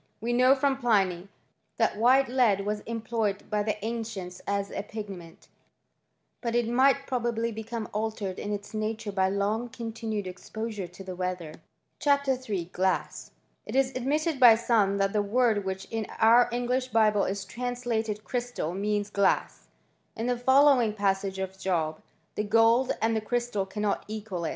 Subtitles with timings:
[0.13, 1.29] * We know from Pliny
[1.77, 5.47] that white lead was employed by the ancients as a pigment;
[6.41, 11.15] but it might probably become altered in its nature by long continued exposure to the
[11.15, 11.53] weather.
[12.03, 13.29] Ill,— GLASS.
[13.67, 18.23] It is admitted by some that the word which in our English Bible is translated
[18.23, 19.67] crystal, means glass,
[20.15, 24.49] in the following passage of Job:*' The gold and the crystal cannot equal it."